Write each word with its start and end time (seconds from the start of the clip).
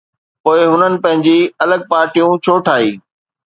پوءِ 0.43 0.59
هنن 0.71 0.93
پنهنجي 1.03 1.37
الڳ 1.63 1.81
پارٽيون 1.91 2.31
ڇو 2.43 2.53
ٺاهي؟ 2.65 2.91